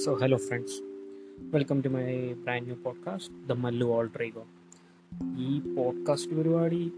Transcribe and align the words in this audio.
So, 0.00 0.12
hello 0.12 0.36
friends, 0.36 0.72
welcome 1.38 1.80
to 1.80 1.88
my 1.88 2.32
brand 2.32 2.64
new 2.64 2.76
podcast 2.82 3.48
the 3.48 3.52
Mallu 3.52 3.86
Alter 3.86 4.22
Ego. 4.28 4.44
ഈ 5.38 5.74
podcast 5.74 6.36
പരിപാടി 6.36 6.92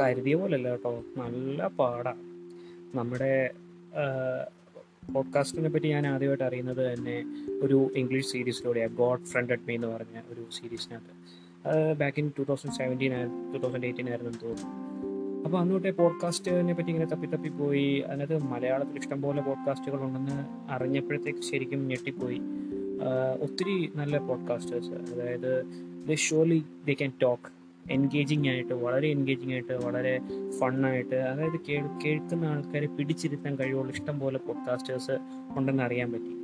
കരുതിയ 0.00 0.34
പോലല്ല 0.34 0.70
കേട്ടോ. 0.70 1.04
നല്ല 1.16 1.68
പാടാണ് 1.68 2.22
നമ്മുടെ 2.96 3.50
പോഡ്കാസ്റ്റിനെ 5.12 5.68
പറ്റി 5.68 5.88
ഞാൻ 5.88 6.06
ആദ്യമായിട്ട് 6.06 6.44
അറിയുന്നത് 6.44 6.92
തന്നെ 6.92 7.24
ഒരു 7.62 7.90
ഇംഗ്ലീഷ് 7.96 8.26
സീരീസിലൂടെയാണ് 8.26 8.96
ഗോഡ് 8.96 9.24
ഫ്രണ്ടഡ് 9.24 9.68
മീ 9.68 9.74
എന്ന് 9.74 9.86
പറഞ്ഞ 9.86 10.20
ഒരു 10.32 10.46
സീരീസിനകത്ത് 10.52 11.94
back 11.94 12.20
in 12.20 12.32
two 12.38 12.42
thousand 12.42 12.72
seventeen 12.72 13.12
to 13.54 13.58
thousand 13.58 13.84
eighteen 13.84 14.08
ആയിരുന്നു 14.08 14.38
തോന്നുന്നു. 14.42 14.85
അപ്പോൾ 15.44 15.58
അന്ന് 15.58 15.74
തൊട്ടേ 15.74 15.90
പോഡ്കാസ്റ്റിനെ 15.90 16.74
പറ്റി 16.74 16.88
ഇങ്ങനെ 16.88 17.06
തപ്പി 17.06 17.26
തപ്പി 17.26 17.48
പോയി. 17.48 17.98
അതിനകത്ത് 17.98 18.42
മലയാളത്തിൽ 18.42 18.98
ഇഷ്ടംപോലെ 18.98 19.42
പോഡ്കാസ്റ്റുകൾ 19.42 20.02
ഉണ്ടെന്ന് 20.02 20.46
അറിഞ്ഞപ്പോഴത്തേക്ക് 20.72 21.38
ശരിക്കും 21.38 21.88
ഞെട്ടിപ്പോയി. 21.88 22.40
ഒത്തിരി 23.40 23.92
നല്ല 23.96 24.18
പോഡ്കാസ്റ്റേഴ്സ്. 24.18 24.90
അതായത് 24.90 25.64
the 26.08 26.14
ഷോലി 26.14 26.62
they 26.86 26.92
can 26.92 27.12
talk. 27.22 27.56
Engaging 27.90 28.48
ആയിട്ട് 28.48 28.74
വളരെ 28.74 29.08
എൻഗേജിങ് 29.08 29.52
ആയിട്ട് 29.52 29.72
വളരെ 29.72 30.20
ഫണ്ണായിട്ട് 30.58 31.14
അതായത് 31.14 31.60
കേൾ 31.68 31.86
കേൾക്കുന്ന 32.04 32.44
ആൾക്കാരെ 32.44 32.86
പിടിച്ചിരുത്താൻ 32.86 33.58
കഴിവുള്ള 33.58 33.92
ഇഷ്ടംപോലെ 33.92 34.38
പോഡ്കാസ്റ്റേഴ്സ് 34.38 35.18
ഉണ്ടെന്ന് 35.56 35.82
അറിയാൻ 35.82 36.12
പറ്റി. 36.12 36.36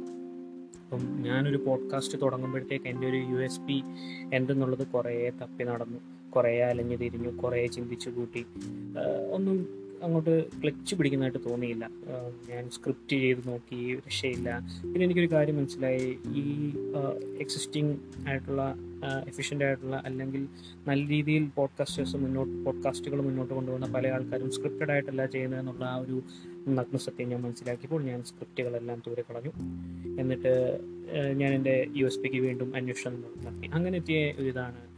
അപ്പം 0.85 1.23
ഞാനൊരു 1.23 1.57
പോഡ്കാസ്റ്റ് 1.57 2.19
തുടങ്ങുമ്പോഴത്തേക്ക് 2.23 2.87
എന്റെ 2.87 3.09
ഒരു 3.09 3.17
യു 3.17 3.37
എസ് 3.37 3.61
പി 3.61 3.83
എന്തെന്നുള്ളത് 4.35 4.87
കുറേ 4.87 5.31
തപ്പി 5.43 5.65
നടന്നു. 5.65 5.99
കുറേ 6.37 6.61
അലഞ്ഞു 6.61 6.97
തിരിഞ്ഞു 6.97 7.31
കുറേ 7.37 7.67
ചിന്തിച്ചു 7.67 8.11
കൂട്ടി. 8.11 8.47
ഒന്നും 9.31 9.83
അങ്ങോട്ട് 10.03 10.51
ക്ലച്ച് 10.63 10.95
പിടിക്കുന്നതായിട്ട് 10.95 11.51
തോന്നിയില്ല. 11.51 11.91
ഞാൻ 12.49 12.71
സ്ക്രിപ്റ്റ് 12.71 13.17
ചെയ്ത് 13.17 13.49
നോക്കി 13.49 13.97
രക്ഷയില്ല. 13.97 14.61
പിന്നെ 14.83 15.05
എനിക്കൊരു 15.05 15.33
കാര്യം 15.33 15.57
മനസ്സിലായി. 15.57 16.19
ഈ 16.37 16.73
എക്സിസ്റ്റിംഗ് 17.41 17.99
ആയിട്ടുള്ള 18.29 18.75
എഫിഷ്യന്റ് 19.27 19.65
ആയിട്ടുള്ള 19.65 20.03
അല്ലെങ്കിൽ 20.05 20.49
നല്ല 20.89 21.09
രീതിയിൽ 21.09 21.49
പോഡ്കാസ്റ്റേഴ്സ് 21.57 22.17
മുന്നോട്ട് 22.17 22.65
പോഡ്കാസ്റ്റുകൾ 22.65 23.21
മുന്നോട്ട് 23.21 23.55
കൊണ്ടുപോകുന്ന 23.55 23.93
പല 23.93 24.09
ആൾക്കാരും 24.09 24.51
സ്ക്രിപ്റ്റഡ് 24.51 24.91
ആയിട്ടല്ല 24.91 25.27
ചെയ്യുന്നതെന്നുള്ള 25.27 25.85
ആ 25.85 25.97
ഒരു 25.97 26.23
നഗ്നസത്യം 26.69 27.29
ഞാൻ 27.29 27.41
മനസ്സിലാക്കിയപ്പോൾ 27.43 28.03
ഞാൻ 28.03 28.23
സ്ക്രിപ്റ്റുകളെല്ലാം 28.23 29.03
ദൂരെ 29.07 29.25
കളഞ്ഞു. 29.31 29.53
എന്നിട്ട് 30.21 30.55
ഞാൻ 31.37 31.55
എന്റെ 31.55 31.87
യു 31.97 32.07
എസ് 32.07 32.19
പിക്ക് 32.19 32.37
വീണ്ടും 32.37 32.77
അന്വേഷണം 32.77 33.21
നടത്തി. 33.21 33.67
അങ്ങനെ 33.67 33.97
എത്തിയ 33.97 34.33
ഒരു 34.39 34.49
ഇതാണ് 34.49 34.92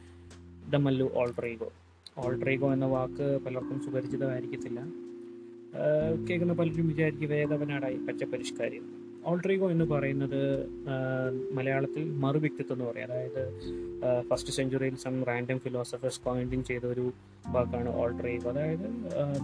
ദ 0.79 1.11
ഓൾട്രീഗോ 1.15 1.73
ഓൾട്രീഗോ 2.19 2.73
എന്ന 2.73 2.87
വാക്ക് 2.87 3.39
പലർക്കും 3.47 3.81
സുപരിചിതമായിരിക്കത്തില്ല. 3.85 4.81
കേൾക്കുന്ന 6.31 6.53
പലരും 6.53 6.89
വിചാരിക്കും 6.89 7.29
വേദവനാടായി 7.29 7.97
പച്ചപരിഷ്കാരി 7.97 8.81
ഓൾട്രീഗോ 9.27 9.71
എന്ന്. 9.71 9.85
പറയുന്നത് 9.85 10.67
മലയാളത്തിൽ 11.53 12.05
മറുവ്യക്തിത്വം 12.11 12.77
എന്ന് 12.77 12.91
പറയും. 12.91 13.05
അതായത് 13.05 13.43
ഫസ്റ്റ് 14.31 14.53
സെഞ്ചുറിയിൽ 14.53 14.97
സം 14.97 15.25
റാൻഡം 15.25 15.59
ഫിലോസഫേഴ്സ് 15.59 16.21
കോയിന്റിങ് 16.21 16.65
ചെയ്ത 16.65 16.87
ഒരു 16.87 17.13
വാക്കാണ് 17.49 17.97
ഓൾട്രീഗോ 17.97 18.51
അതായത് 18.51 18.87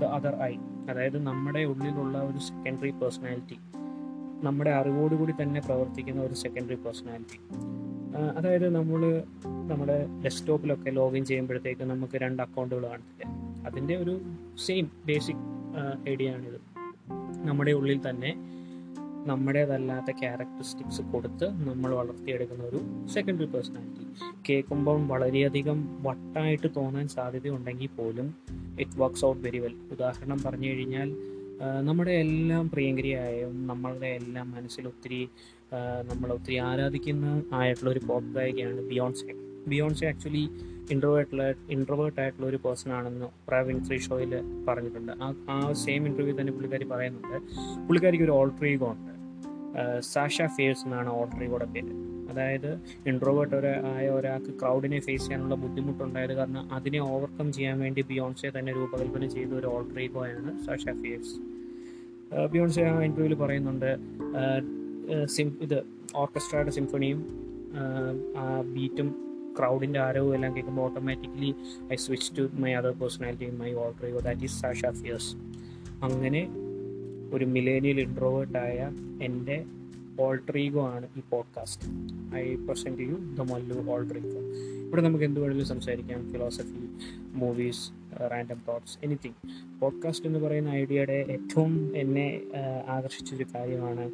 ദ 0.00 0.04
അതർ 0.04 0.34
ഐ 0.42 0.54
അതായത് 0.90 1.18
നമ്മുടെ 1.22 1.64
ഉള്ളിലുള്ള 1.64 2.18
ഒരു 2.18 2.38
സെക്കൻഡറി 2.38 2.90
പേഴ്സണാലിറ്റി 2.90 3.56
നമ്മുടെ 4.44 4.70
അറിവോടുകൂടി 4.70 5.32
തന്നെ 5.42 5.60
പ്രവർത്തിക്കുന്ന 5.60 6.22
ഒരു 6.22 6.34
സെക്കൻഡറി 6.34 6.74
പേഴ്സണാലിറ്റി 6.74 7.38
അതായത് 8.36 8.68
നമ്മൾ 8.68 9.22
നമ്മുടെ 9.70 10.06
ഡെസ്ക്ടോപ്പിലൊക്കെ 10.24 10.90
ലോഗിൻ 10.90 11.24
ചെയ്യുമ്പോഴത്തേക്ക് 11.24 11.82
നമുക്ക് 11.82 12.18
രണ്ട് 12.18 12.42
അക്കൗണ്ടുകൾ 12.42 12.88
കാണത്തില്ല? 12.88 13.26
അതിന്റെ 13.66 13.96
ഒരു 13.96 14.20
സെയിം 14.66 14.90
ബേസിക് 15.06 15.44
ഐഡിയ 16.08 16.30
ആണിത്. 16.30 16.58
നമ്മുടെ 17.48 17.72
ഉള്ളിൽ 17.72 18.00
തന്നെ 18.08 18.30
നമ്മുടേതല്ലാത്ത 19.26 20.10
ക്യാരക്ടറിസ്റ്റിക്സ് 20.18 21.02
കൊടുത്ത് 21.02 21.46
നമ്മൾ 21.68 21.90
വളർത്തിയെടുക്കുന്ന 21.94 22.64
ഒരു 22.64 22.80
സെക്കൻഡറി 23.08 23.44
പേഴ്സണാലിറ്റി 23.44 24.06
കേൾക്കുമ്പം 24.48 25.08
വളരെയധികം 25.08 26.02
വട്ടായിട്ട് 26.02 26.68
തോന്നാൻ 26.76 27.08
സാധ്യതയുണ്ടെങ്കിൽ 27.08 27.90
പോലും 27.96 28.28
it 28.80 28.98
works 28.98 29.24
out 29.24 29.42
very 29.42 29.58
well 29.58 29.74
ഉദാഹരണം 29.92 30.40
പറഞ്ഞു 30.46 30.68
കഴിഞ്ഞാൽ 30.68 31.10
നമ്മുടെ 31.82 32.10
എല്ലാം 32.10 32.70
പ്രിയങ്കരിയായും 32.70 33.66
നമ്മളുടെ 33.66 34.06
എല്ലാം 34.06 34.50
മനസ്സിൽ 34.50 34.86
ഒത്തിരി 34.86 35.28
നമ്മൾ 36.12 36.28
ഒത്തിരി 36.32 36.56
ആരാധിക്കുന്ന 36.56 37.42
ആയിട്ടുള്ള 37.52 37.90
ഒരു 37.90 38.00
പോപ്പ് 38.06 38.34
ഗായികയാണ് 38.34 38.82
ബിയോൺസെ 38.88 39.49
ബിയോൺസെ 39.68 40.06
ആക്ച്വലി 40.06 40.48
ഇൻട്രോവേർട്ടുള്ള 40.90 41.54
ഇൻട്രോവേർട്ട് 41.70 42.20
ആയിട്ടുള്ള 42.20 42.46
ഒരു 42.46 42.56
പേഴ്സൺ 42.56 42.92
ആണെന്ന് 42.92 43.26
പ്രാവിൻ 43.48 43.84
ഫ്രീ 43.84 43.98
ഷോയിൽ 43.98 44.34
പറഞ്ഞിട്ടുണ്ട്. 44.68 45.12
ആ 45.12 45.34
ആ 45.50 45.72
സെയിം 45.72 46.06
ഇന്റർവ്യൂ 46.06 46.40
തന്നെ 46.40 46.52
പുള്ളിക്കാരി 46.52 46.84
പറയുന്നുണ്ട്. 46.84 47.36
പുള്ളിക്കാരിക്ക് 47.86 48.24
ഒരു 48.24 48.30
ഓൾട്രീഗോ 48.30 48.92
ഉണ്ട്. 48.92 49.12
സാഷ 50.00 50.42
ഫിയേഴ്സ് 50.42 50.84
എന്നാണ് 50.84 51.08
ഓൾട്രീഗോയുടെ 51.08 51.64
പേര്. 51.64 52.10
അതായത് 52.30 52.80
ഇൻട്രോവേർട്ട് 53.06 53.56
ഒരു 53.56 53.66
ആയ 53.66 54.08
ഒരാൾക്ക് 54.08 54.60
ക്രൗഡിനെ 54.60 55.00
ഫേസ് 55.00 55.22
ചെയ്യാനുള്ള 55.22 55.54
ബുദ്ധിമുട്ടുണ്ടായത് 55.54 56.34
കാരണം 56.34 56.72
അതിനെ 56.72 56.98
ഓവർകം 56.98 57.52
ചെയ്യാൻ 57.52 57.80
വേണ്ടി 57.80 58.02
ബിയോൺസെ 58.02 58.52
തന്നെ 58.58 58.72
രൂപകൽപ്പന 58.72 59.26
ചെയ്ത 59.26 59.48
ഒരു 59.48 59.66
ഓൾട്രീഗോയാണ് 59.66 60.66
സാഷ 60.66 60.84
ഫിയേഴ്സ് 60.84 61.60
ബിയോൺസെ 62.50 62.82
ആ 62.82 63.02
ഇന്റർവ്യൂവിൽ 63.02 63.34
പറയുന്നുണ്ട് 63.34 63.98
സിം 65.24 65.58
ഇത് 65.60 65.82
ഓർക്കസ്ട്രയുടെ 66.16 66.70
സിംഫണിയും 66.70 67.26
ബീറ്റും 68.74 69.29
ക്രൗഡിന്റെ 69.58 70.00
ആരവും 70.00 70.34
എല്ലാം 70.34 70.56
കേൾക്കുമ്പോൾ 70.56 70.82
automatically 70.82 71.50
I 71.92 71.96
switch 71.96 72.36
to 72.36 72.50
my 72.54 72.72
other 72.72 72.90
personality 72.92 73.46
my 73.56 73.72
alter ego 73.74 74.18
that 74.18 74.42
is 74.42 74.60
Sasha 74.60 74.86
Fierce 74.92 75.30
അങ്ങനെ 76.02 76.42
ഒരു 77.32 77.44
മിലേനിയൽ 77.44 78.00
ഇൻട്രോവേർട്ടായ 78.00 78.78
എന്റെ 79.22 79.58
ഓൾട്രീഗോ 80.20 80.88
ആണ് 80.88 81.08
ഈ 81.16 81.22
podcast 81.30 81.86
I 82.34 82.54
present 82.66 83.02
you 83.02 83.16
the 83.34 83.52
Mallu 83.52 83.84
alter ego 83.88 84.40
ഇവിടെ 84.84 85.02
നമുക്ക് 85.02 85.24
എന്ത് 85.24 85.40
വേണമെങ്കിലും 85.40 85.68
സംസാരിക്കാം. 85.68 86.32
Philosophy 86.32 86.80
movies 87.32 87.84
random 88.30 88.62
thoughts 88.68 88.98
anything 89.02 89.38
podcast 89.80 90.26
എന്ന് 90.26 90.38
പറയുന്ന 90.38 90.68
ഐഡിയയുടെ 90.76 91.18
ഏറ്റവും 91.28 91.92
എന്നെ 91.96 92.26
ആഹ്, 92.56 92.82
ആകർഷിച്ചൊരു 92.88 93.46
കാര്യമാണ്. 93.54 94.04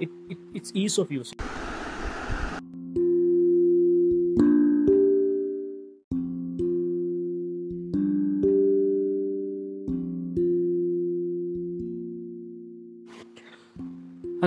It 0.00 0.36
it's 0.54 0.72
ease 0.76 1.00
of 1.00 1.12
use 1.12 1.34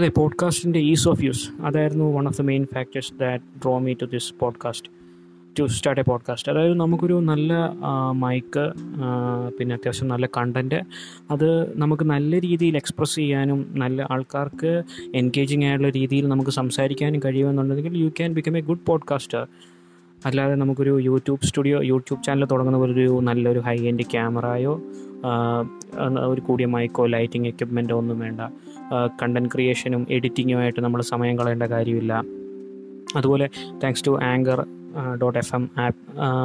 അതെ 0.04 0.12
പോഡ്കാസ്റ്റിന്റെ 0.18 0.80
ഈസ് 0.80 1.10
ഓഫ് 1.10 1.24
യൂസ് 1.24 1.44
അതായിരുന്നു 1.62 2.06
one 2.14 2.28
of 2.28 2.38
the 2.38 2.42
main 2.42 2.64
factors 2.74 3.12
that 3.20 3.44
draw 3.62 3.80
me 3.80 3.94
to 4.02 4.06
this 4.06 4.34
podcast 4.40 4.90
to 5.60 5.64
start 5.68 6.02
a 6.02 6.04
podcast 6.04 6.52
അതായത് 6.52 6.74
നമുക്കൊരു 6.74 7.14
നല്ല 7.14 7.54
മൈക്ക് 8.12 8.64
പിന്നെ 9.58 9.76
അത്യാവശ്യം 9.76 10.08
നല്ല 10.08 10.26
കണ്ടന്റ് 10.38 10.80
അത് 11.32 11.78
നമുക്ക് 11.78 12.04
നല്ല 12.04 12.40
രീതിയിൽ 12.40 12.76
എക്സ്പ്രസ് 12.76 13.16
ചെയ്യാനും 13.16 13.60
നല്ല 13.78 14.08
ആൾക്കാർക്ക് 14.12 14.84
എൻഗേജിങ് 15.16 15.64
ആയിട്ടുള്ള 15.64 15.92
രീതിയിൽ 15.92 16.28
നമുക്ക് 16.28 16.52
സംസാരിക്കാനും 16.52 17.22
കഴിയുമെന്നുണ്ടെങ്കിൽ 17.26 17.98
you 17.98 18.10
can 18.10 18.34
become 18.34 18.58
a 18.58 18.62
good 18.62 18.86
podcaster 18.86 19.48
അല്ലാതെ 20.26 20.56
നമുക്കൊരു 20.56 21.00
യൂട്യൂബ് 21.00 21.48
സ്റ്റുഡിയോ 21.48 21.84
യൂട്യൂബ് 21.84 22.24
ചാനൽ 22.24 22.46
തുടങ്ങുന്ന 22.46 22.80
പോലൊരു 22.80 23.20
നല്ലൊരു 23.22 23.60
ഹൈ 23.60 23.78
എൻഡ് 23.78 24.02
ക്യാമറയോ 24.12 24.76
ഒരു 26.28 26.42
കൂടിയ 26.42 26.66
മൈക്കോ 26.66 27.06
ലൈറ്റിംഗ് 27.06 27.48
എക്യുപ്മെന്റോ 27.48 27.98
ഒന്നും 27.98 28.20
വേണ്ട. 28.20 28.42
കണ്ടന്റ് 29.22 29.50
ക്രിയേഷനും 29.50 30.08
എഡിറ്റിങ്ങുമായിട്ട് 30.10 30.82
നമ്മൾ 30.82 31.02
സമയം 31.02 31.38
കളയേണ്ട 31.40 31.64
കാര്യമില്ല. 31.64 32.24
അതുപോലെ 33.16 33.50
thanks 33.84 34.06
to 34.08 34.20
Anchor 34.24 34.66
dot 35.22 35.40
F 35.40 35.56
M 35.56 35.70
app 35.78 36.00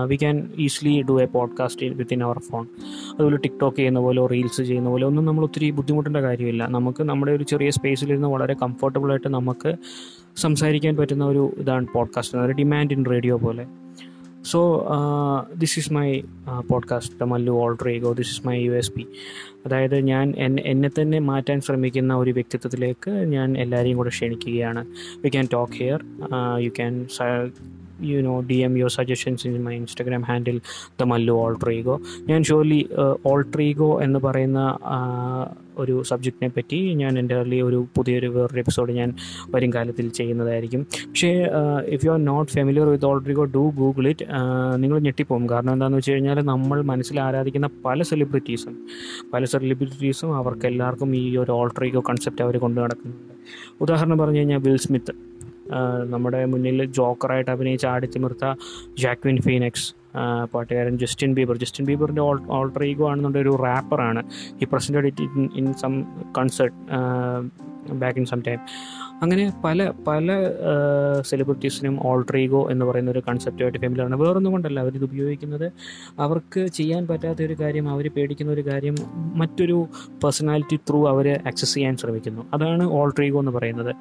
we 0.09 0.17
can 0.17 0.51
easily 0.59 1.03
do 1.03 1.23
a 1.23 1.25
podcast 1.25 1.87
within 1.87 2.25
our 2.25 2.39
phone 2.39 2.67
അതുപോലെ 3.13 3.37
ടിക്ടോക്ക് 3.37 3.77
ചെയ്യുന്ന 3.77 4.01
പോലെ 4.01 4.27
റീൽസ് 4.27 4.63
ചെയ്യുന്ന 4.63 4.89
പോലെ 4.89 5.07
ഒന്നും 5.07 5.25
നമ്മൾ 5.25 5.45
ഒത്തിരി 5.45 5.71
ബുദ്ധിമുട്ടേണ്ട 5.71 6.17
കാര്യമില്ല. 6.17 6.67
നമുക്ക് 6.67 7.03
നമ്മുടെ 7.03 7.33
ഒരു 7.33 7.45
ചെറിയ 7.45 7.71
സ്പേസിലിരുന്ന് 7.71 8.29
വളരെ 8.29 8.55
കംഫർട്ടബിളായിട്ട് 8.63 9.29
നമുക്ക് 9.29 9.73
സംസാരിക്കാൻ 10.37 10.97
പറ്റുന്ന 10.97 11.25
ഒരു 11.25 11.53
ഇതാണ് 11.59 11.87
പോഡ്കാസ്റ്റ് 11.95 12.39
ഒരു 12.39 12.53
ഡിമാൻഡ് 12.53 12.93
ഇൻ 12.93 13.05
റേഡിയോ 13.11 13.37
പോലെ. 13.39 13.67
So 14.51 14.61
this 15.57 15.79
is 15.79 15.93
my 15.93 16.09
podcast 16.69 17.15
the 17.19 17.25
Mallu 17.25 17.53
alter ego 17.59 18.13
this 18.13 18.31
is 18.31 18.47
my 18.47 18.57
U 18.59 18.73
S 18.73 18.93
P 18.93 19.05
അതായത് 19.67 19.97
ഞാൻ 20.05 20.27
എന്നെ 20.67 20.91
തന്നെ 20.97 21.19
മാറ്റാൻ 21.27 21.61
ശ്രമിക്കുന്ന 21.61 22.15
ഒരു 22.17 22.31
വ്യക്തിത്വത്തിലേക്ക് 22.31 23.11
ഞാൻ 23.29 23.59
എല്ലാവരെയും 23.59 23.97
കൂടെ 23.97 24.11
ക്ഷണിക്കുകയാണ്. 24.11 24.83
We 25.23 25.29
can 25.29 25.49
talk 25.53 25.73
here 25.75 26.01
you 26.59 26.71
can 26.71 26.95
you 28.03 28.21
know 28.21 28.41
D 28.41 28.55
M 28.63 28.79
your 28.79 28.91
suggestions 28.91 29.47
in 29.49 29.65
my 29.65 29.75
Instagram 29.77 30.23
handle 30.25 30.59
the 30.99 31.05
Mallu 31.05 31.33
alter ego 31.39 31.97
ഞാൻ 32.27 32.41
ഷുവർലി 32.45 32.81
ഓൾട്രീഗോ 33.27 34.03
എന്ന് 34.03 34.19
പറയുന്ന 34.19 34.61
ആ, 34.89 34.99
ഒരു 35.79 36.03
സബ്ജക്റ്റിനെ 36.03 36.51
പറ്റി 36.57 36.95
ഞാൻ 36.95 37.19
എന്റെ 37.19 37.35
അർലി 37.35 37.63
ഒരു 37.63 37.87
പുതിയൊരു 37.97 38.27
വേറൊരു 38.27 38.59
എപ്പിസോഡ് 38.59 38.93
ഞാൻ 38.93 39.15
വരും 39.51 39.73
കാലത്തിൽ 39.75 40.09
ചെയ്യുന്നതായിരിക്കും. 40.11 40.87
പക്ഷേ 41.09 41.31
if 41.87 42.07
you 42.07 42.11
are 42.11 42.25
not 42.25 42.53
familiar 42.53 42.89
with 42.89 43.07
alter ego 43.07 43.45
do 43.45 43.65
Google 43.81 44.09
it 44.09 44.27
നിങ്ങൾ 44.77 44.99
ഞെട്ടിപ്പോകും 44.99 45.51
കാരണം 45.51 45.73
എന്താണെന്ന് 45.73 45.99
വെച്ച് 45.99 46.13
കഴിഞ്ഞാൽ 46.13 46.41
നമ്മൾ 46.41 46.83
മനസ്സിൽ 46.83 47.21
ആരാധിക്കുന്ന 47.21 47.71
പല 47.85 48.03
സെലിബ്രിറ്റീസും 48.03 48.77
പല 49.35 49.45
സെലിബ്രിറ്റീസും 49.45 50.37
അവർക്കെല്ലാവർക്കും 50.37 51.17
ഈ 51.17 51.37
ഒരു 51.37 51.51
ഓൾട്രിഗോ 51.51 52.03
കൺസെപ്റ്റ് 52.11 52.43
അവർ 52.43 52.57
കൊണ്ടു 52.59 52.81
നടക്കുന്നുണ്ട്. 52.81 53.35
ഉദാഹരണം 53.81 54.19
പറഞ്ഞു 54.19 54.39
കഴിഞ്ഞാൽ 54.39 54.59
വിൽ 54.59 54.77
സ്മിത്ത് 54.77 55.28
നമ്മുടെ 56.05 56.45
മുന്നിൽ 56.45 56.85
ജോക്കറായിട്ട് 56.85 57.51
അഭിനയിച്ച 57.51 57.87
ആടിത്തിമിർത്ത 57.87 58.55
ജാക്വിൻ 58.99 59.41
ഫീനക്സ് 59.41 59.95
പാട്ടുകാരൻ 60.55 60.99
ജസ്റ്റിൻ 60.99 61.35
ബീബർ. 61.35 61.57
ജസ്റ്റിൻ 61.57 61.87
ബീബറിന്റെ 61.87 62.23
ഓൾ 62.23 62.41
ഓൾട്ടർ 62.51 62.85
ഈഗോ 62.85 63.11
ആണെന്നുണ്ട് 63.11 63.39
ഒരു 63.39 63.59
റാപ്പറാണ് 63.65 64.23
ഈ 64.63 64.65
presented 64.65 65.07
in 65.07 65.49
in 65.57 65.73
some 65.73 66.03
concert 66.39 66.77
back 67.93 68.19
in 68.19 68.25
some 68.25 68.43
time 68.47 68.59
അങ്ങനെ 69.23 69.53
പല 69.65 69.93
പല 70.09 70.27
സെലിബ്രിറ്റീസിനും 71.21 72.07
ഓൾട്രീഗോ 72.07 72.71
എന്ന് 72.71 72.85
പറയുന്ന 72.87 73.11
ഒരു 73.11 73.23
കൺസെപ്റ്റുമായിട്ട് 73.29 73.79
ഫെമിലിയറാണ് 73.79 74.17
വേറൊന്നും 74.17 74.53
കൊണ്ടല്ല 74.53 74.81
അവരിത് 74.81 75.05
ഉപയോഗിക്കുന്നത് 75.05 75.73
അവർക്ക് 76.19 76.67
ചെയ്യാൻ 76.67 77.07
പറ്റാത്ത 77.07 77.43
ഒരു 77.43 77.57
കാര്യം 77.61 77.89
അവർ 77.89 78.11
പേടിക്കുന്ന 78.11 78.53
ഒരു 78.53 78.67
കാര്യം 78.67 78.95
മറ്റൊരു 79.35 79.87
പേഴ്സണാലിറ്റി 80.25 80.77
ത്രൂ 80.91 81.09
അവർ 81.09 81.41
ആക്സസ് 81.47 81.75
ചെയ്യാൻ 81.75 81.97
ശ്രമിക്കുന്നു. 81.97 82.45
അതാണ് 82.55 82.91
ഓൾട്രീഗോ 82.91 83.39
എന്ന് 83.39 83.53
പറയുന്നത്. 83.53 83.95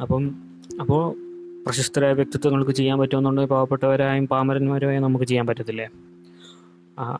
അപ്പം 0.00 0.24
അപ്പോൾ 0.80 1.02
പ്രശസ്തരായ 1.64 2.12
വ്യക്തിത്വങ്ങൾക്ക് 2.12 2.70
ചെയ്യാൻ 2.70 2.98
പറ്റുമെന്നുണ്ടെങ്കിൽ 2.98 3.50
പാവപ്പെട്ടവരായും 3.50 4.28
പാമരന്മാരുമായും 4.28 5.02
നമുക്ക് 5.02 5.24
ചെയ്യാൻ 5.24 5.46
പറ്റത്തില്ലേ? 5.46 5.86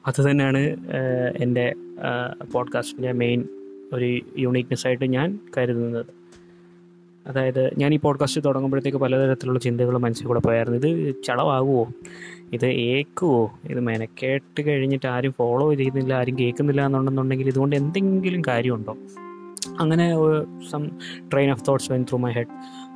അത് 0.07 0.31
തന്നെയാണ് 0.31 0.61
എന്റെ 1.43 1.75
പോഡ്കാസ്റ്റിന്റെ 2.53 3.13
മെയിൻ 3.13 3.49
ഒരു 3.93 4.21
യൂണീക്നെസ് 4.39 4.87
ആയിട്ട് 4.87 5.05
ഞാൻ 5.05 5.39
കരുതുന്നത്. 5.57 6.07
അതായത് 7.27 7.75
ഞാൻ 7.79 7.95
ഈ 7.95 7.99
പോഡ്കാസ്റ്റ് 7.99 8.41
തുടങ്ങുമ്പോഴത്തേക്ക് 8.45 8.99
പലതരത്തിലുള്ള 8.99 9.59
ചിന്തകൾ 9.59 9.99
മനസ്സിൽ 9.99 10.27
കൂടെ 10.27 10.41
പോയായിരുന്നു. 10.41 10.79
ഇത് 10.79 11.15
ചളവാകുമോ 11.25 11.89
ഇത് 12.53 12.67
ഏക്കുമോ 12.67 13.59
ഇത് 13.65 13.81
മെനക്കേട്ട് 13.81 14.61
കഴിഞ്ഞിട്ട് 14.67 15.07
ആരും 15.07 15.33
ഫോളോ 15.33 15.75
ചെയ്യുന്നില്ല 15.75 16.15
ആരും 16.15 16.39
കേൾക്കുന്നില്ല 16.39 16.87
എന്നുണ്ടെന്നുണ്ടെങ്കിൽ 16.87 17.49
ഇതുകൊണ്ട് 17.49 17.77
എന്തെങ്കിലും 17.77 18.43
കാര്യമുണ്ടോ? 18.49 18.97
അങ്ങനെ 19.79 20.15
some 20.71 20.89
train 21.33 21.51
of 21.51 21.63
thoughts 21.69 21.93
went 21.93 22.05
through 22.05 22.19
my 22.19 22.33
head 22.33 22.47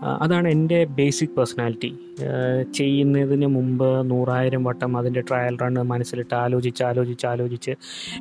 അതാണ് 0.05 0.49
എന്റെ 0.49 0.84
ബേസിക് 0.84 1.31
പേഴ്സണാലിറ്റി 1.31 1.94
ചെയ്യുന്നതിന് 2.72 3.46
മുമ്പ് 3.46 4.11
നൂറായിരം 4.11 4.64
വട്ടം 4.64 4.99
അതിന്റെ 4.99 5.20
ട്രയൽ 5.20 5.58
റൺ 5.62 5.75
മനസ്സിലിട്ട് 5.82 6.34
ആലോചിച്ച് 6.34 6.82
ആലോചിച്ച് 6.82 7.26
ആലോചിച്ച് 7.26 7.70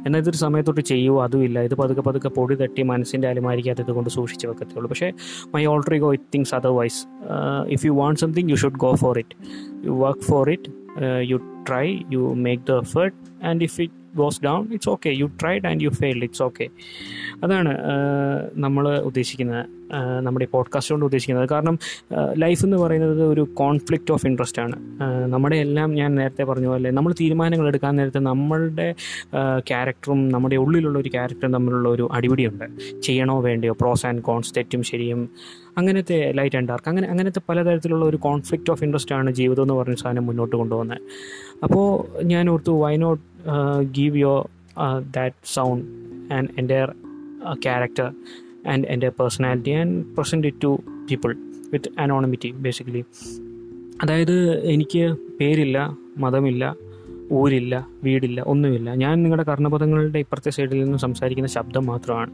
എന്നാൽ 0.06 0.20
ഇതൊരു 0.20 0.38
സമയത്തോട്ട് 0.38 0.82
ചെയ്യുമോ 0.82 1.24
അതുമില്ല 1.24 1.60
ഇത് 1.60 1.76
പതുക്കെ 1.76 2.02
പതുക്കെ 2.02 2.30
പൊടി 2.30 2.56
തട്ടി 2.56 2.82
മനസ്സിന്റെ 2.82 3.28
അലമാരിക്കകത്ത് 3.28 3.92
കൊണ്ട് 3.92 4.10
സൂക്ഷിച്ച് 4.10 4.48
വെക്കത്തുള്ളൂ. 4.48 4.90
പക്ഷേ 4.90 5.12
my 5.54 5.66
already 5.66 6.00
go 6.00 6.14
it 6.14 6.24
things 6.36 6.56
otherwise 6.56 7.08
if 7.70 7.86
you 7.86 7.92
want 7.92 8.20
something 8.20 8.50
you 8.50 8.56
should 8.56 8.78
go 8.78 8.96
for 8.96 9.20
it 9.20 9.36
you 9.86 9.92
work 9.92 10.22
for 10.22 10.50
it 10.50 10.72
you 11.32 11.38
try 11.70 12.00
you 12.12 12.34
make 12.34 12.64
the 12.64 12.72
effort 12.72 13.16
and 13.46 13.64
if 13.64 13.82
it 13.82 13.99
goes 14.16 14.42
down 14.44 14.74
it's 14.74 14.90
okay 14.90 15.10
you 15.10 15.30
tried 15.42 15.68
and 15.68 15.84
you 15.84 15.90
failed 15.90 16.24
it's 16.24 16.44
okay 16.44 16.70
അതാണ് 17.44 17.78
നമ്മൾ 18.54 18.98
ഉദ്ദേശിക്കുന്നത്. 19.00 19.79
നമ്മുടെ 20.22 20.48
podcast 20.52 20.94
കൊണ്ട് 20.94 21.06
ഉദ്ദേശിക്കുന്നത്. 21.06 21.50
കാരണം 21.50 21.80
life 22.38 22.66
എന്ന് 22.66 22.78
പറയുന്നത് 22.78 23.24
ഒരു 23.24 23.42
കോൺഫ്ലിക്റ്റ് 23.54 24.12
ഓഫ് 24.12 24.28
ഇൻട്രസ്റ്റ് 24.28 24.62
ആണ്. 24.62 24.76
നമ്മുടെ 25.28 25.56
എല്ലാം 25.56 25.94
ഞാൻ 25.94 26.16
നേരത്തെ 26.16 26.44
പറഞ്ഞ 26.44 26.68
പോലെ 26.68 26.92
നമ്മൾ 26.92 27.14
തീരുമാനങ്ങൾ 27.22 27.68
എടുക്കാൻ 27.68 27.96
നേരത്തെ 27.96 28.20
നമ്മളുടെ 28.20 28.96
ക്യാരക്ടറും 29.68 30.30
നമ്മുടെ 30.30 30.56
ഉള്ളിലുള്ള 30.56 31.00
ഒരു 31.00 31.10
ക്യാരക്ടറും 31.10 31.54
തമ്മിലുള്ള 31.54 31.90
ഒരു 31.90 32.10
അടിപിടിയുണ്ട്. 32.12 32.66
ചെയ്യണോ 33.02 33.42
വേണ്ടയോ? 33.42 33.74
പ്രോസ് 33.74 34.06
ആൻഡ് 34.06 34.22
കോൺസ് 34.22 34.56
തെറ്റും 34.58 34.84
ശരിയും 34.84 35.30
അങ്ങനത്തെ 35.78 36.32
ലൈറ്റ് 36.32 36.56
ആൻഡ് 36.56 36.70
ഡാർക്ക് 36.70 36.90
അങ്ങനെ 36.90 37.08
അങ്ങനത്തെ 37.08 37.42
പലതരത്തിലുള്ള 37.50 38.06
ഒരു 38.06 38.18
കോൺഫ്ലിക്റ്റ് 38.18 38.72
ഓഫ് 38.72 38.84
ഇൻട്രസ്റ്റ് 38.84 39.16
ആണ് 39.16 39.32
ജീവിതം 39.32 39.62
എന്ന് 39.62 39.74
പറഞ്ഞ 39.74 39.96
സാധനം 39.96 40.26
മുന്നോട്ട് 40.26 40.56
കൊണ്ടുപോകുന്നത് 40.56 41.02
അപ്പോൾ 41.64 41.88
ഞാൻ 42.24 42.50
ഓർത്തു 42.50 42.72
why 42.72 42.98
not 42.98 43.24
give 43.82 44.18
your 44.18 44.50
that 45.12 45.36
sound 45.46 45.86
and 46.34 46.50
എന്റെ 46.58 46.88
ക്യാരക്ടർ 47.54 48.14
ആൻഡ് 48.68 48.88
എന്റെ 48.88 49.10
personality 49.10 49.72
and 49.72 50.16
present 50.16 50.48
it 50.48 50.62
to 50.64 50.80
people 51.10 51.36
with 51.74 52.00
anonymity 52.00 52.52
basically 52.52 53.04
അതായത് 54.02 54.64
എനിക്ക് 54.64 55.16
പേരില്ല 55.40 55.98
മതമില്ല 56.18 56.76
ഊരില്ല 57.32 57.88
വീടില്ല 58.04 58.42
ഒന്നുമില്ല. 58.42 58.96
ഞാൻ 58.96 59.24
നിങ്ങളുടെ 59.24 59.44
കർണപദങ്ങളുടെ 59.44 60.20
ഇപ്പുറത്തെ 60.20 60.50
സൈഡിൽ 60.50 60.84
നിന്ന് 60.84 60.98
സംസാരിക്കുന്ന 60.98 61.48
ശബ്ദം 61.48 61.86
മാത്രമാണ്. 61.86 62.32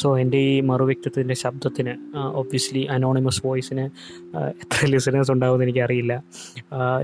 സോ 0.00 0.08
എന്റെ 0.22 0.38
ഈ 0.50 0.54
മറുവ്യക്തിത്വത്തിന്റെ 0.70 1.36
ശബ്ദത്തിന് 1.42 1.92
ഒബ്വിയസ്ലി 2.40 2.82
അനോണിമസ് 2.94 3.42
വോയിസിന് 3.46 3.84
എത്ര 4.62 4.86
ലിസണേഴ്സ് 4.94 5.32
ഉണ്ടാകുമെന്ന് 5.34 5.66
എനിക്കറിയില്ല. 5.66 6.14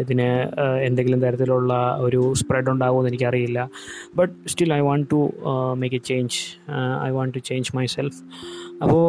ഇതിന് 0.02 0.28
എന്തെങ്കിലും 0.88 1.20
തരത്തിലുള്ള 1.24 1.72
ഒരു 2.06 2.20
സ്പ്രെഡ് 2.40 2.70
ഉണ്ടാകുമെന്ന് 2.74 3.10
എനിക്കറിയില്ല. 3.12 3.60
But 4.18 4.34
still 4.52 4.72
I 4.78 4.80
want 4.88 5.06
to 5.12 5.20
make 5.82 5.98
a 6.00 6.04
change 6.10 6.40
I 7.06 7.10
want 7.18 7.34
to 7.38 7.42
change 7.50 7.72
myself 7.96 8.20
അപ്പോൾ 8.82 9.04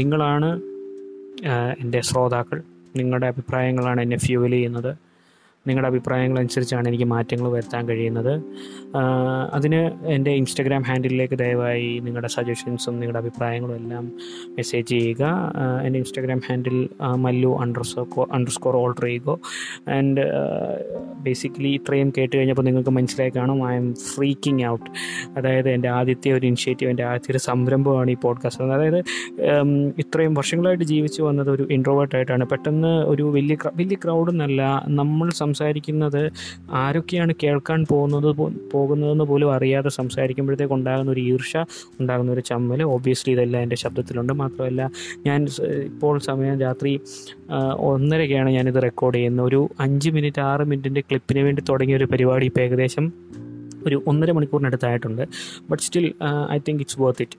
നിങ്ങളാണ് 0.00 0.50
എന്റെ 1.82 2.00
ശ്രോതാക്കൾ. 2.08 2.58
നിങ്ങളുടെ 2.98 3.26
അഭിപ്രായങ്ങളാണ് 3.32 4.00
എന്നെ 4.04 4.18
ഫ്യൂവൽ 4.24 4.52
ചെയ്യുന്നത്. 4.56 4.92
നിങ്ങളുടെ 5.66 5.88
അഭിപ്രായങ്ങൾ 5.88 6.38
അനുസരിച്ചാണ് 6.38 6.88
എനിക്ക് 6.88 7.04
മാറ്റങ്ങൾ 7.04 7.48
വരുത്താൻ 7.52 7.88
കഴിയുന്നത്. 7.88 8.42
അതിന് 9.52 10.06
എന്റെ 10.06 10.30
ഇൻസ്റ്റഗ്രാം 10.30 10.82
ഹാൻഡിലേക്ക് 10.82 11.38
ദയവായി 11.38 11.98
നിങ്ങളുടെ 11.98 12.28
സജഷൻസും 12.28 12.94
നിങ്ങളുടെ 12.94 13.18
അഭിപ്രായങ്ങളും 13.18 13.76
എല്ലാം 13.76 14.12
മെസ്സേജ് 14.48 14.86
ചെയ്യുക. 14.86 15.52
എന്റെ 15.84 15.98
Instagram 15.98 16.38
handle 16.38 16.88
Mallu 17.16 17.58
under 17.60 17.82
underscore 18.50 18.76
alter 18.76 19.06
ego 19.06 19.40
and 19.88 20.24
basically 21.18 21.68
ഇത്രയും 21.68 22.12
കേട്ട് 22.18 22.36
കഴിഞ്ഞപ്പോൾ 22.36 22.62
നിങ്ങൾക്ക് 22.62 22.90
മനസ്സിലായി 22.90 23.32
കാണും 23.36 23.70
ഐ 23.70 23.76
എം 23.76 23.94
ഫ്രീക്കിംഗ് 23.94 24.66
ഔട്ട് 24.66 24.90
അതായത് 25.36 25.68
എന്റെ 25.68 25.88
ആദ്യത്തെ 25.88 26.30
ഒരു 26.32 26.46
ഇനിഷ്യേറ്റീവ് 26.46 26.90
എന്റെ 26.90 27.02
ആദ്യത്തെ 27.02 27.30
ഒരു 27.30 27.38
സംരംഭമാണ് 27.38 28.10
ഈ 28.10 28.14
പോഡ്കാസ്റ്റ് 28.14 28.64
അതായത് 28.64 28.98
ഇത്രയും 29.98 30.34
വർഷങ്ങളായിട്ട് 30.34 30.84
ജീവിച്ചു 30.84 31.22
വന്നത് 31.22 31.50
ഒരു 31.50 31.68
ഇൻട്രോവേർട്ടായിട്ടാണ് 31.70 32.44
പെട്ടെന്ന് 32.46 32.88
ഒരു 32.88 33.22
വലിയ 33.22 33.56
വലിയ 33.76 33.96
ക്രൗഡ് 34.04 34.30
എന്നല്ല 34.30 34.84
നമ്മൾ 34.88 35.30
സംസാരിക്കുന്നത് 35.52 36.22
ആരൊക്കെയാണ് 36.72 37.32
കേൾക്കാൻ 37.42 37.80
പോകുന്നത് 37.90 38.28
പോകുന്നതെന്ന് 38.72 39.24
പോലും 39.24 39.48
അറിയാതെ 39.54 39.88
സംസാരിക്കുമ്പോഴത്തേക്ക് 39.88 40.74
ഉണ്ടാകുന്ന 40.74 41.10
ഒരു 41.12 41.20
ഈർഷ 41.20 41.52
ഉണ്ടാകുന്ന 42.00 42.32
ഒരു 42.32 42.40
ചമ്മൽ. 42.40 42.82
ഓബിയസ്ലി 42.82 43.32
ഇതെല്ലാം 43.32 43.62
എന്റെ 43.62 43.76
ശബ്ദത്തിലുണ്ട്. 43.76 44.32
മാത്രമല്ല 44.32 44.90
ഞാൻ 45.26 45.46
ഇപ്പോൾ 45.84 46.18
സമയം 46.18 46.60
രാത്രി 46.60 46.92
ഒന്നരയ്ക്കാണ് 47.90 48.50
ഞാനിത് 48.50 48.80
റെക്കോർഡ് 48.82 49.16
ചെയ്യുന്നത്. 49.16 49.46
ഒരു 49.46 49.68
അഞ്ച് 49.80 50.10
മിനിറ്റ് 50.10 50.40
ആറ് 50.40 50.64
മിനിറ്റിന്റെ 50.64 51.00
ക്ലിപ്പിന് 51.00 51.38
വേണ്ടി 51.38 51.62
തുടങ്ങിയ 51.68 51.96
ഒരു 51.96 52.04
പരിപാടി 52.04 52.46
ഇപ്പോൾ 52.46 52.60
ഏകദേശം 52.60 53.12
ഒരു 53.86 54.02
ഒന്നര 54.06 54.30
മണിക്കൂറിനടുത്തായിട്ടുണ്ട്. 54.32 55.24
But 55.70 55.82
still 55.82 56.06
I 56.50 56.58
think 56.68 56.82
it's 56.82 57.00
worth 57.02 57.22
it 57.22 57.38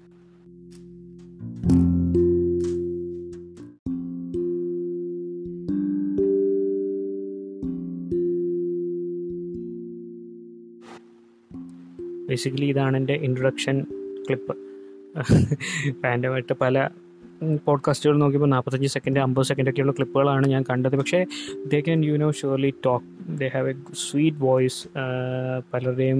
basically 12.33 12.69
ഇതാണ് 12.73 12.97
എന്റെ 12.97 13.17
ഇൻട്രൊഡക്ഷൻ 13.29 13.79
ക്ലിപ്പ് 14.27 14.55
റാൻഡമായിട്ട് 16.05 16.53
പല 16.61 16.89
പോഡ്കാസ്റ്റുകൾ 17.65 18.15
നോക്കിയപ്പോൾ 18.17 18.49
നാൽപ്പത്തഞ്ച് 18.49 18.87
സെക്കൻഡ് 18.87 19.19
അമ്പത് 19.19 19.45
സെക്കൻഡൊക്കെയുള്ള 19.45 19.91
ക്ലിപ്പുകളാണ് 19.91 20.45
ഞാൻ 20.47 20.61
കണ്ടത്. 20.69 20.95
പക്ഷേ 20.99 21.19
they 21.71 21.79
can 21.87 22.05
you 22.05 22.13
know 22.21 22.29
surely 22.31 22.71
talk 22.85 23.05
they 23.39 23.47
have 23.53 23.69
a 23.69 23.73
sweet 24.03 24.37
voice 24.45 24.81
പലരുടെയും 25.73 26.19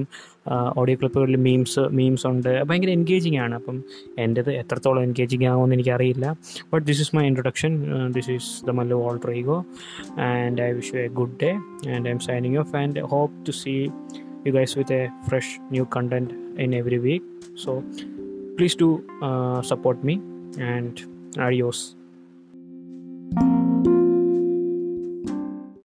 ഓഡിയോ 0.77 0.97
ക്ലിപ്പുകളിൽ 1.01 1.37
മീംസ് 1.47 1.83
മീംസ് 1.99 2.25
ഉണ്ട്. 2.31 2.51
ഭയങ്കര 2.69 2.91
എൻഗേജിങ് 2.97 3.39
ആണ്. 3.45 3.55
അപ്പം 3.59 3.77
എന്റെത് 4.25 4.51
എത്രത്തോളം 4.61 5.03
എൻഗേജിങ് 5.03 5.47
ആകുമെന്ന് 5.51 5.77
എനിക്കറിയില്ല. 5.77 6.25
But 6.73 6.85
this 6.89 7.01
is 7.01 7.15
my 7.15 7.25
introduction 7.31 7.71
this 8.17 8.31
is 8.31 8.51
the 8.65 8.75
Mallu 8.79 8.97
alter 9.07 9.31
ego 9.41 9.57
and 10.31 10.61
I 10.67 10.71
wish 10.79 10.95
a 10.95 11.07
good 11.21 11.37
day 11.43 11.51
and 11.95 12.07
I'm 12.17 12.21
signing 12.29 12.59
off 12.63 12.75
and 12.83 13.07
hope 13.13 13.35
to 13.47 13.53
see 13.63 13.75
you 14.45 14.51
guys 14.51 14.75
with 14.75 14.91
a 14.91 15.11
fresh 15.27 15.59
new 15.69 15.85
content 15.85 16.31
in 16.57 16.73
every 16.73 16.99
week. 16.99 17.23
So 17.55 17.83
please 18.57 18.75
do 18.75 19.03
uh, 19.21 19.61
support 19.61 20.03
me 20.03 20.21
and 20.59 21.01
adios 21.39 21.95